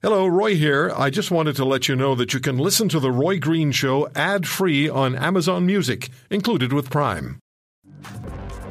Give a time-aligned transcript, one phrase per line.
[0.00, 0.92] Hello, Roy here.
[0.96, 3.72] I just wanted to let you know that you can listen to The Roy Green
[3.72, 7.40] Show ad free on Amazon Music, included with Prime.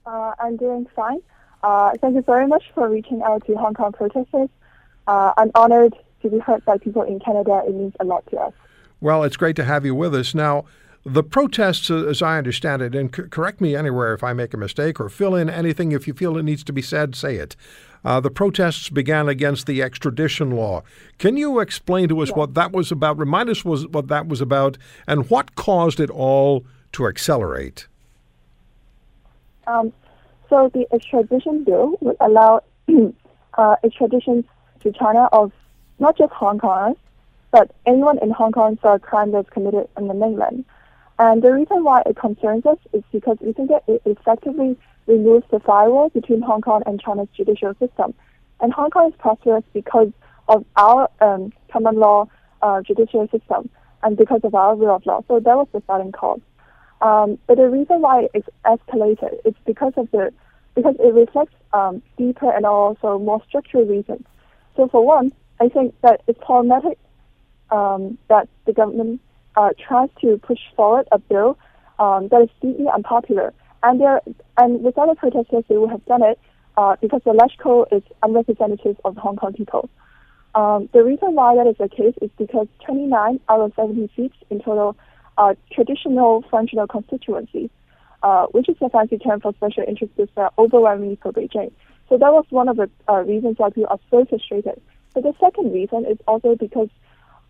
[0.06, 1.20] Uh, I'm doing fine.
[1.64, 4.50] Uh, thank you very much for reaching out to Hong Kong protesters.
[5.08, 7.64] Uh, I'm honored to be heard by people in Canada.
[7.68, 8.54] It means a lot to us.
[9.00, 10.34] Well, it's great to have you with us.
[10.34, 10.66] Now,
[11.06, 15.00] the protests, as I understand it, and correct me anywhere if I make a mistake
[15.00, 17.56] or fill in anything if you feel it needs to be said, say it.
[18.04, 20.84] Uh, the protests began against the extradition law.
[21.18, 23.18] Can you explain to us what that was about?
[23.18, 27.88] Remind us was, what that was about and what caused it all to accelerate.
[29.66, 29.92] Um,
[30.50, 32.64] so the extradition bill would allow
[33.58, 34.46] uh, extradition
[34.82, 35.52] to China of
[36.00, 36.96] not just Hong Kongers,
[37.52, 40.66] but anyone in Hong Kong for a crime that's committed in the mainland.
[41.20, 45.46] And the reason why it concerns us is because we think that it effectively removes
[45.52, 48.14] the firewall between Hong Kong and China's judicial system.
[48.60, 50.12] And Hong Kong is prosperous because
[50.48, 52.28] of our um, common law
[52.62, 53.70] uh, judicial system
[54.04, 55.24] and because of our rule of law.
[55.28, 56.42] So that was the starting cause.
[57.02, 60.34] Um, but the reason why it's escalated is because of the
[60.76, 64.24] because it reflects um, deeper and also more structural reasons.
[64.76, 67.00] So for one, I think that it's problematic
[67.72, 69.22] um, that the government
[69.58, 71.58] uh, tries to push forward a bill
[72.00, 73.54] um, that is deeply unpopular.
[73.84, 74.22] And there,
[74.58, 76.40] and with other protesters, they would have done it
[76.78, 79.90] uh, because the LegCo is unrepresentative of Hong Kong people.
[80.56, 84.36] Um, the reason why that is the case is because 29 out of 70 seats
[84.50, 84.96] in total
[85.38, 87.70] are traditional functional constituencies,
[88.24, 91.72] uh, which is a fancy term for special interest groups that are overwhelmingly pro Beijing.
[92.10, 94.82] So that was one of the uh, reasons why people are so frustrated.
[95.14, 96.90] But the second reason is also because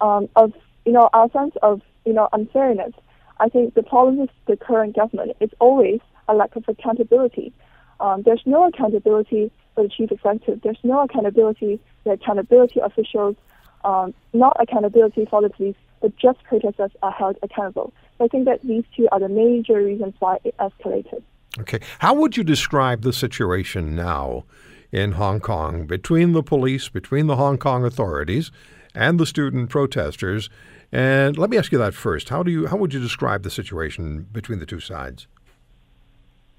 [0.01, 0.53] um, of
[0.85, 2.94] you know our sense of you know, unfairness.
[3.40, 7.53] I think the problem with the current government is always a lack of accountability.
[8.00, 10.62] Um, there's no accountability for the chief executive.
[10.62, 13.35] There's no accountability for accountability officials,
[13.84, 17.94] um, not accountability for the police, but just protesters are held accountable.
[18.17, 21.22] So I think that these two are the major reasons why it escalated.
[21.59, 21.79] Okay.
[22.00, 24.46] How would you describe the situation now
[24.91, 28.51] in Hong Kong between the police, between the Hong Kong authorities,
[28.96, 30.50] and the student protesters?
[30.92, 32.30] And let me ask you that first.
[32.30, 35.28] How do you how would you describe the situation between the two sides?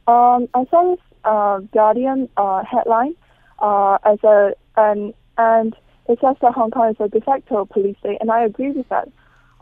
[0.07, 3.15] Um, I saw this uh, Guardian uh, headline
[3.59, 5.75] uh, as a and and
[6.09, 8.89] it says that Hong Kong is a de facto police state, and I agree with
[8.89, 9.09] that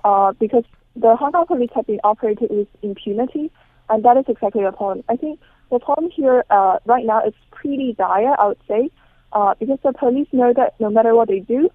[0.05, 3.51] uh, because the Hong Kong police have been operated with impunity,
[3.89, 5.05] and that is exactly the problem.
[5.09, 5.41] I think
[5.71, 8.91] the problem here uh, right now is pretty dire, I would say,
[9.33, 11.69] uh, because the police know that no matter what they do,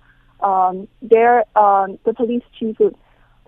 [0.43, 2.95] um, there um, the police chief would,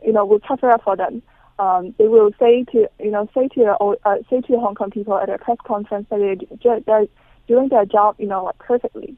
[0.06, 1.22] you know, will cover up for them.
[1.60, 5.18] Um, they will say to you know say to uh, say to Hong Kong people
[5.18, 7.06] at a press conference that they're, they're
[7.48, 9.16] doing their job you know like perfectly,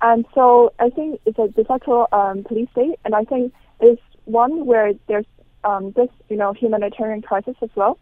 [0.00, 4.02] and so I think it's a de facto um, police state, and I think it's
[4.24, 5.26] one where there's
[5.62, 7.96] um, this you know humanitarian crisis as well.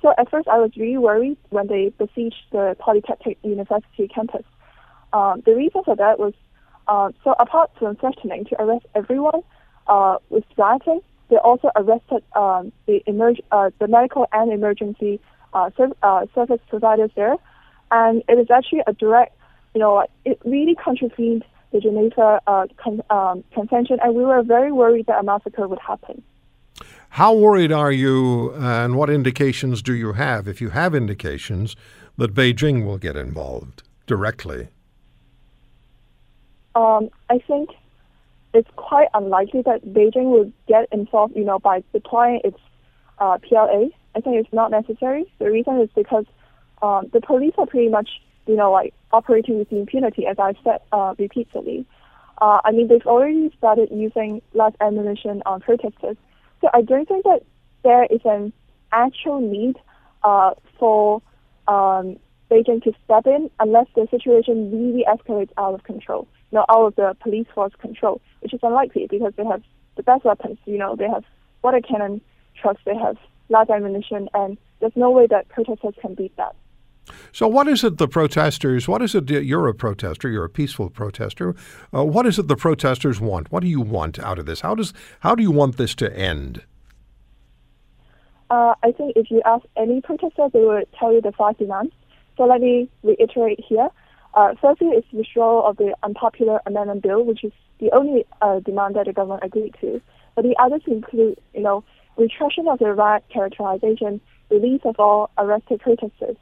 [0.00, 4.44] So at first I was really worried when they besieged the Polytechnic University campus.
[5.12, 6.34] Um, the reason for that was
[6.88, 9.42] uh, so apart from threatening to arrest everyone
[9.86, 11.00] uh, with rioting,
[11.30, 15.20] they also arrested um, the, emerg- uh, the medical and emergency
[15.52, 17.36] uh, serv- uh, service providers there,
[17.90, 19.36] and it is actually a direct,
[19.74, 22.40] you know, it really contravened the Geneva
[22.82, 26.22] con- um, Convention, and we were very worried that a massacre would happen.
[27.10, 31.76] How worried are you, and what indications do you have, if you have indications,
[32.16, 34.68] that Beijing will get involved directly?
[36.78, 37.70] Um, I think
[38.54, 42.58] it's quite unlikely that Beijing will get involved, you know, by deploying its
[43.18, 43.88] uh, PLA.
[44.14, 45.24] I think it's not necessary.
[45.40, 46.24] The reason is because
[46.80, 48.08] um, the police are pretty much,
[48.46, 51.84] you know, like operating with impunity, as I've said uh, repeatedly.
[52.40, 56.16] Uh, I mean, they've already started using live ammunition on protesters.
[56.60, 57.40] So I don't think that
[57.82, 58.52] there is an
[58.92, 59.74] actual need
[60.22, 61.22] uh, for
[61.66, 66.64] um, Beijing to step in unless the situation really escalates out of control you know,
[66.68, 69.62] out of the police force control, which is unlikely because they have
[69.96, 70.58] the best weapons.
[70.64, 71.24] You know, they have
[71.62, 72.20] water cannon
[72.60, 73.16] trucks, they have
[73.48, 76.54] large ammunition, and there's no way that protesters can beat that.
[77.32, 78.86] So, what is it the protesters?
[78.86, 79.30] What is it?
[79.30, 80.28] You're a protester.
[80.28, 81.54] You're a peaceful protester.
[81.94, 83.50] Uh, what is it the protesters want?
[83.50, 84.60] What do you want out of this?
[84.60, 86.62] How does how do you want this to end?
[88.50, 91.92] Uh, I think if you ask any protester, they will tell you the five demands.
[92.36, 93.88] So let me reiterate here.
[94.38, 98.94] Uh, firstly, is withdrawal of the unpopular amendment bill, which is the only uh, demand
[98.94, 100.00] that the government agreed to.
[100.34, 101.78] But the others include, you know,
[102.16, 106.36] retraction of the riot characterization, release of all arrested protesters,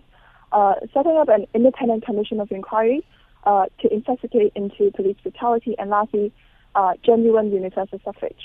[0.52, 3.00] uh, setting up an independent commission of inquiry
[3.44, 6.26] uh, to investigate into police brutality, and lastly,
[6.74, 8.44] uh, genuine universal suffrage.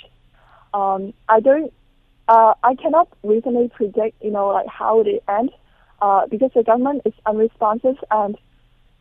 [0.74, 1.74] Um, I don't,
[2.30, 5.54] uh, I cannot reasonably predict, you know, like how it ends,
[6.30, 8.38] because the government is unresponsive and,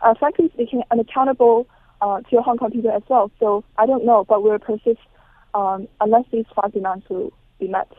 [0.02, 1.66] uh, frankly speaking, unaccountable
[2.30, 3.30] to Hong Kong people as well.
[3.38, 5.00] So I don't know, but we'll persist
[5.54, 7.90] um, unless these five demands will be met.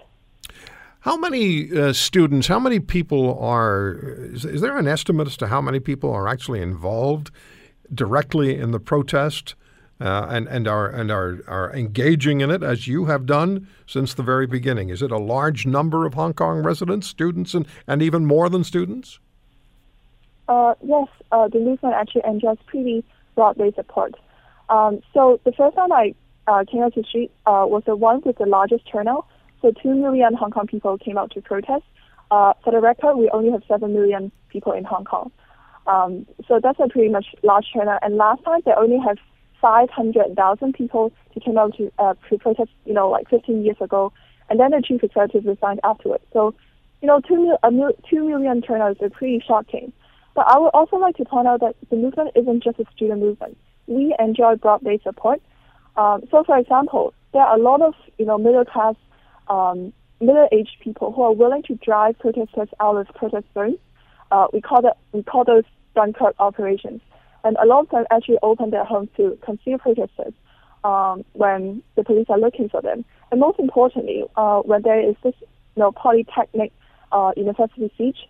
[1.02, 3.98] How many uh, students, how many people are,
[4.34, 7.32] is, is, there an estimate as to how many people are actually involved
[7.92, 9.56] directly in the protest
[10.00, 14.14] uh, and, and, are, and are, are engaging in it as you have done since
[14.14, 14.90] the very beginning?
[14.90, 18.64] Is it a large number of Hong Kong residents, students, and, and even more than
[18.64, 19.20] students?
[20.48, 23.04] Uh, yes, uh, the movement actually enjoys pretty
[23.36, 24.16] broad-based support.
[24.70, 26.14] Um, so the first time I
[26.48, 29.26] uh, came out to street uh, was the one with the largest turnout.
[29.62, 31.84] So 2 million Hong Kong people came out to protest.
[32.32, 35.32] Uh, for the record, we only have 7 million people in Hong Kong.
[35.88, 38.00] Um, so that's a pretty much large turnout.
[38.02, 39.18] And last time they only have
[39.62, 44.12] 500,000 people to come out to, uh, protest, you know, like 15 years ago.
[44.50, 46.24] And then the chief executive resigned afterwards.
[46.34, 46.54] So,
[47.02, 49.94] you know, 2, mil- a mil- 2 million turnout is pretty shocking.
[50.34, 53.22] But I would also like to point out that the movement isn't just a student
[53.22, 53.58] movement.
[53.88, 55.42] We enjoy broad-based support.
[55.98, 58.96] Um, so, for example, there are a lot of, you know, middle-class
[59.50, 59.92] um,
[60.22, 63.78] middle-aged people who are willing to drive protesters out of protest zones.
[64.32, 65.64] Uh, we call that we call those
[65.96, 67.02] Dunkirk operations,
[67.44, 70.34] and a lot of them actually open their homes to conceal protesters
[70.86, 73.04] um, when the police are looking for them.
[73.32, 76.72] And most importantly, uh, when there is this you know polytechnic
[77.12, 78.30] uh, university siege,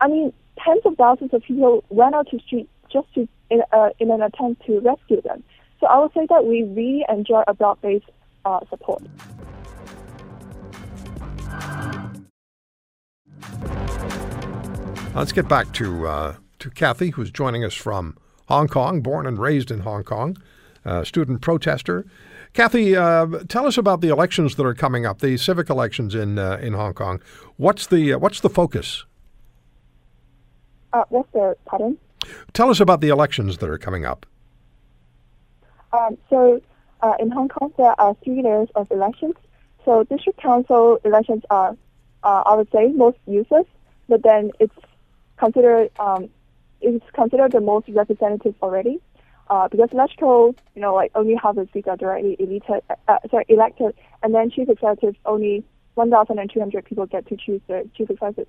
[0.00, 0.32] I mean
[0.64, 4.22] tens of thousands of people went out to street just to in, uh, in an
[4.22, 5.42] attempt to rescue them.
[5.80, 8.06] So I would say that we really enjoy a broad-based
[8.44, 9.02] uh, support.
[15.14, 18.16] Let's get back to uh, to Kathy, who's joining us from
[18.48, 20.36] Hong Kong, born and raised in Hong Kong,
[21.04, 22.06] student protester.
[22.56, 26.38] Kathy, uh, tell us about the elections that are coming up, the civic elections in
[26.38, 27.20] uh, in Hong Kong.
[27.58, 29.04] What's the uh, what's the focus?
[30.96, 31.98] Uh, what's the pardon?
[32.54, 34.24] Tell us about the elections that are coming up.
[35.92, 36.62] Um, so,
[37.20, 39.34] in Hong Kong, there are three layers of elections.
[39.84, 41.76] So, district council elections are,
[42.22, 43.66] I would say, most useless,
[44.08, 44.74] but then it's
[45.36, 46.30] considered um,
[46.80, 48.98] is considered the most representative already.
[49.50, 53.44] Uh, because electoral, you know, like only half the seats are directly elected, uh, sorry,
[53.48, 55.62] elected, and then chief executives only
[55.94, 58.48] 1,200 people get to choose the chief executive.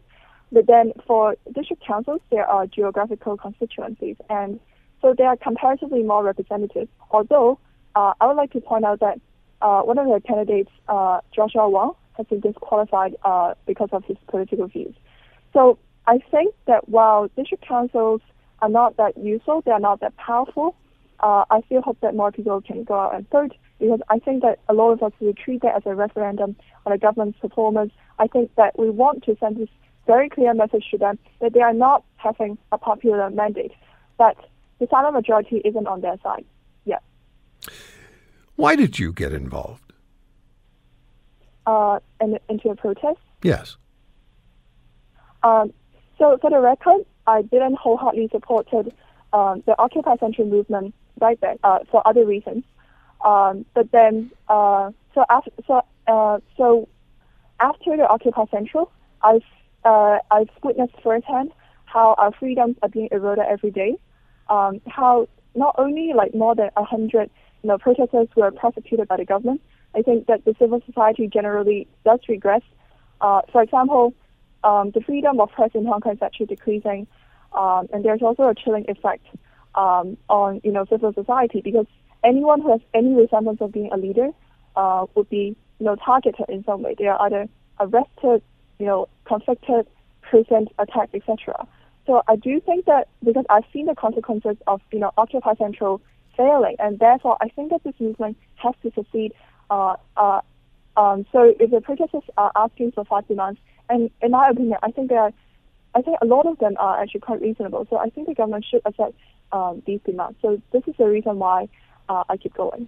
[0.51, 4.59] But then for district councils, there are geographical constituencies, and
[5.01, 6.88] so they are comparatively more representative.
[7.11, 7.59] Although
[7.95, 9.19] uh, I would like to point out that
[9.61, 14.17] uh, one of the candidates, uh, Joshua Wong, has been disqualified uh, because of his
[14.27, 14.95] political views.
[15.53, 18.21] So I think that while district councils
[18.61, 20.75] are not that useful, they are not that powerful.
[21.19, 24.42] Uh, I still hope that more people can go out and vote because I think
[24.44, 27.92] that a lot of us will treat that as a referendum on a government's performance.
[28.19, 29.69] I think that we want to send this
[30.07, 33.73] very clear message to them that they are not having a popular mandate,
[34.18, 34.37] that
[34.80, 36.45] the silent majority isn't on their side.
[36.85, 36.99] Yeah.
[38.56, 39.94] Why did you get involved?
[41.66, 43.19] Uh, in, into a protest?
[43.44, 43.76] Yes.
[45.44, 45.73] Um,
[46.18, 48.68] so for the record, I didn't wholeheartedly support
[49.33, 52.64] um, the Occupy Central movement right then uh, for other reasons.
[53.23, 56.87] Um, but then, uh, so after so uh, so
[57.59, 59.44] after the Occupy Central, I've
[59.83, 61.51] uh, I've witnessed firsthand
[61.85, 63.97] how our freedoms are being eroded every day.
[64.49, 67.29] Um, how not only like more than a hundred
[67.63, 69.61] you know protesters were prosecuted by the government.
[69.95, 72.61] I think that the civil society generally does regress.
[73.19, 74.13] Uh, for example,
[74.63, 77.07] um, the freedom of press in Hong Kong is actually decreasing,
[77.53, 79.25] um, and there's also a chilling effect
[79.75, 81.87] um, on you know civil society because
[82.23, 84.29] anyone who has any resemblance of being a leader
[84.75, 86.95] uh, would be you know targeted in some way.
[86.97, 87.47] They are either
[87.79, 88.43] arrested,
[88.79, 89.87] you know, convicted,
[90.21, 91.67] prisoned, attacked, etc.
[92.05, 96.01] So I do think that because I've seen the consequences of you know Occupy Central
[96.35, 99.33] failing, and therefore I think that this movement has to succeed.
[99.69, 100.41] Uh, uh,
[100.95, 104.91] um, so if the protesters are asking for five demands, and in my opinion, I
[104.91, 105.33] think they are
[105.95, 107.87] I think a lot of them are actually quite reasonable.
[107.89, 109.15] So I think the government should accept
[109.51, 110.37] um, these demands.
[110.41, 111.69] So this is the reason why
[112.07, 112.87] uh, I keep going.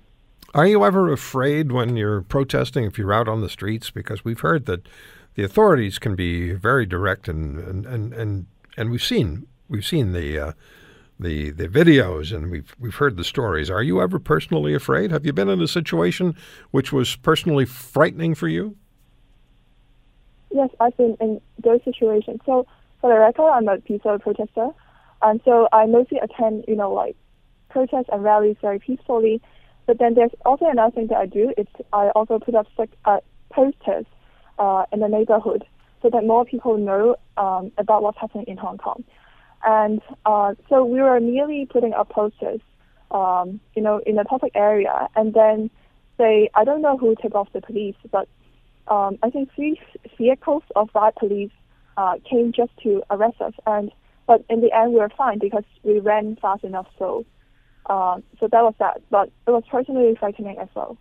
[0.54, 3.90] Are you ever afraid when you're protesting if you're out on the streets?
[3.90, 4.88] Because we've heard that
[5.36, 8.46] the authorities can be very direct, and and and
[8.78, 10.40] and, we've seen we've seen the.
[10.40, 10.52] Uh,
[11.22, 13.70] the, the videos and we've we've heard the stories.
[13.70, 15.12] Are you ever personally afraid?
[15.12, 16.34] Have you been in a situation
[16.72, 18.78] which was personally frightening for you?
[20.50, 22.40] Yes, I've been in those situations.
[22.46, 22.66] So
[23.02, 24.70] for the record, I'm a peaceful protester,
[25.22, 27.16] and so I mostly attend, you know, like
[27.70, 29.42] protests and rallies very peacefully.
[29.86, 31.54] But then there's also another thing that I do.
[31.58, 32.68] It's I also put up
[33.06, 33.20] uh,
[33.52, 34.06] posters
[34.60, 35.66] uh, in the neighborhood
[36.02, 39.04] so that more people know um, about what's happening in Hong Kong.
[39.66, 42.62] And uh, so we were merely putting up posters,
[43.12, 45.70] um, you know, in a public area, and then
[46.18, 48.30] they I don't know who took off the police, but
[48.88, 49.80] um, I think three
[50.18, 51.52] vehicles of riot police
[51.98, 53.92] uh, came just to arrest us, and
[54.28, 56.88] but in the end we were fine because we ran fast enough.
[56.98, 57.26] So
[57.88, 59.02] uh, so that was that.
[59.10, 60.98] But it was personally frightening as well.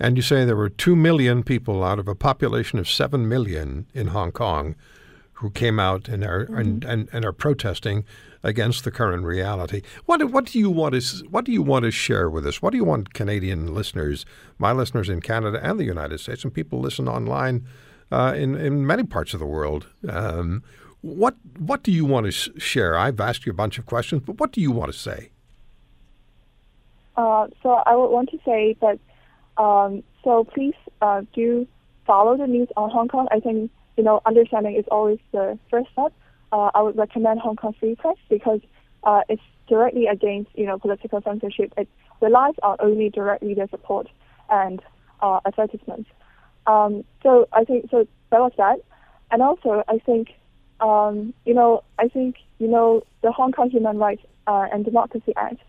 [0.00, 3.86] And you say there were 2 million people out of a population of 7 million
[3.94, 4.74] in Hong Kong
[5.34, 6.56] who came out and are, mm-hmm.
[6.56, 8.04] and, and, and, are protesting
[8.42, 9.82] against the current reality.
[10.06, 12.62] What, what, do you want to, what do you want to share with us?
[12.62, 14.24] What do you want Canadian listeners,
[14.58, 17.66] my listeners in Canada and the United States, and people listen online
[18.12, 20.62] uh, in, in many parts of the world, um,
[21.00, 22.96] what, what do you want to share?
[22.96, 25.30] I've asked you a bunch of questions, but what do you want to say?
[27.16, 28.98] Uh, so I would want to say that
[29.56, 31.66] um, so please uh, do
[32.06, 33.28] follow the news on Hong Kong.
[33.30, 36.12] I think you know understanding is always the first step.
[36.52, 38.60] Uh, I would recommend Hong Kong Free Press because
[39.02, 41.72] uh, it's directly against you know political censorship.
[41.76, 41.88] It
[42.20, 44.08] relies on only direct reader support
[44.50, 44.80] and
[45.20, 46.10] uh, advertisements.
[46.66, 48.78] Um, so I think so that was that,
[49.30, 50.28] and also I think
[50.80, 55.32] um, you know I think you know the Hong Kong Human Rights uh, and Democracy
[55.36, 55.60] Act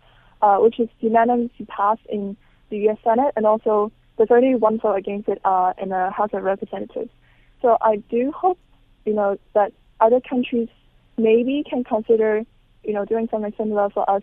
[0.42, 2.36] uh, which is unanimously passed in
[2.70, 2.98] the U.S.
[3.04, 7.10] Senate, and also there's only one vote against it uh, in the House of Representatives.
[7.62, 8.58] So I do hope,
[9.04, 10.68] you know, that other countries
[11.16, 12.42] maybe can consider,
[12.84, 14.22] you know, doing something similar for us.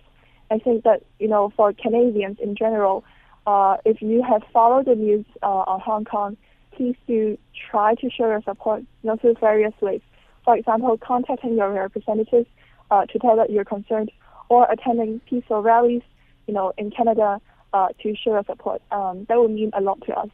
[0.52, 3.04] I think that, you know, for Canadians in general,
[3.46, 6.38] uh, if you have followed the news uh, on Hong Kong,
[6.72, 7.38] please do
[7.70, 10.02] try to show your support, you know, through various ways.
[10.46, 12.48] For example, contacting your representatives
[12.92, 14.12] uh, to tell that you're concerned
[14.50, 16.02] or attending peaceful rallies,
[16.48, 17.40] you know, in Canada
[17.74, 18.82] uh, to show your support.
[18.92, 20.30] Um, that will mean a lot to us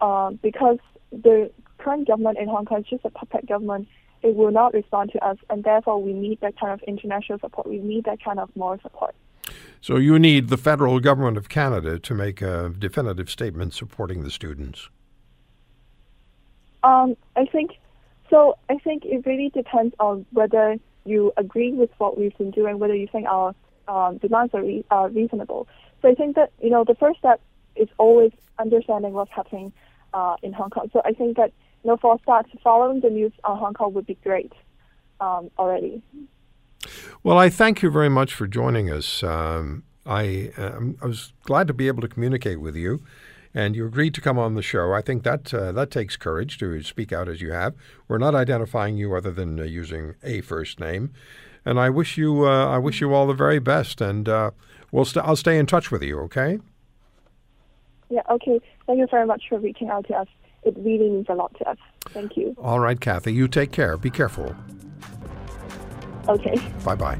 [0.00, 0.78] um, because
[1.10, 3.88] the current government in Hong Kong is just a puppet government.
[4.22, 7.68] It will not respond to us, and therefore we need that kind of international support.
[7.68, 9.14] We need that kind of moral support.
[9.80, 14.30] So you need the federal government of Canada to make a definitive statement supporting the
[14.30, 14.88] students.
[16.82, 17.72] Um, I think
[18.28, 18.58] so.
[18.68, 22.94] I think it really depends on whether you agree with what we've been doing, whether
[22.94, 23.54] you think our
[23.86, 25.68] um, demands are re- uh, reasonable.
[26.02, 27.40] So I think that you know the first step
[27.76, 29.72] is always understanding what's happening
[30.14, 30.90] uh, in Hong Kong.
[30.92, 31.52] So I think that
[31.84, 32.18] you know for
[32.62, 34.52] following the news on Hong Kong would be great
[35.20, 36.02] um, already.
[37.22, 39.22] Well, I thank you very much for joining us.
[39.22, 43.02] Um, I, um, I was glad to be able to communicate with you
[43.54, 44.92] and you agreed to come on the show.
[44.92, 47.74] I think that uh, that takes courage to speak out as you have.
[48.06, 51.12] We're not identifying you other than uh, using a first name,
[51.64, 54.00] and I wish you uh, I wish you all the very best.
[54.00, 54.28] And
[54.92, 56.20] we'll st- I'll stay in touch with you.
[56.20, 56.58] Okay.
[58.10, 58.22] Yeah.
[58.30, 58.60] Okay.
[58.86, 60.28] Thank you very much for reaching out to us.
[60.64, 61.78] It really means a lot to us.
[62.06, 62.54] Thank you.
[62.58, 63.32] All right, Kathy.
[63.32, 63.96] You take care.
[63.96, 64.54] Be careful.
[66.28, 66.56] Okay.
[66.84, 67.18] Bye bye.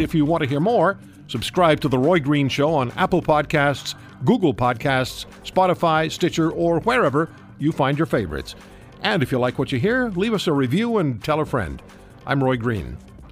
[0.00, 3.94] If you want to hear more Subscribe to The Roy Green Show on Apple Podcasts,
[4.24, 8.54] Google Podcasts, Spotify, Stitcher, or wherever you find your favorites.
[9.02, 11.82] And if you like what you hear, leave us a review and tell a friend.
[12.26, 12.98] I'm Roy Green.